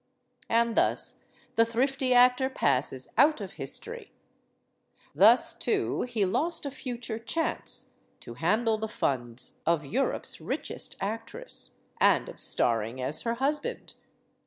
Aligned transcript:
And 0.49 0.75
thus 0.75 1.17
the 1.55 1.63
thrifty 1.63 2.11
actor 2.11 2.49
passes 2.49 3.09
out 3.19 3.39
of 3.39 3.51
history. 3.53 4.11
Thus, 5.13 5.53
too, 5.53 6.07
he 6.09 6.25
lost 6.25 6.65
a 6.65 6.71
future 6.71 7.19
chance 7.19 7.91
to 8.21 8.33
handle 8.33 8.79
the 8.79 8.87
funds 8.87 9.59
of 9.63 9.85
Europe's 9.85 10.41
richest 10.41 10.95
actress, 11.01 11.69
and 11.99 12.29
of 12.29 12.41
starring 12.41 12.99
as 12.99 13.21
her 13.21 13.35
husband. 13.35 13.93